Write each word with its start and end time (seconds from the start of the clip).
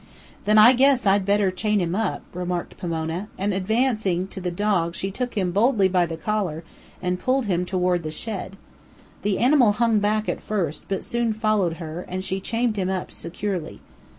"Then 0.45 0.57
I 0.57 0.73
guess 0.73 1.05
I'd 1.05 1.27
better 1.27 1.51
chain 1.51 1.79
him 1.79 1.93
up," 1.93 2.23
remarked 2.33 2.75
Pomona; 2.75 3.27
and 3.37 3.53
advancing 3.53 4.27
to 4.29 4.41
the 4.41 4.49
dog 4.49 4.95
she 4.95 5.11
took 5.11 5.35
him 5.37 5.51
boldly 5.51 5.87
by 5.87 6.07
the 6.07 6.17
collar 6.17 6.63
and 7.03 7.19
pulled 7.19 7.45
him 7.45 7.65
toward 7.65 8.01
the 8.01 8.09
shed. 8.09 8.57
The 9.21 9.37
animal 9.37 9.73
hung 9.73 9.99
back 9.99 10.27
at 10.27 10.41
first, 10.41 10.85
but 10.87 11.03
soon 11.03 11.33
followed 11.33 11.73
her, 11.73 12.03
and 12.07 12.23
she 12.23 12.39
chained 12.39 12.77
him 12.77 12.89
up 12.89 13.11
securely. 13.11 13.79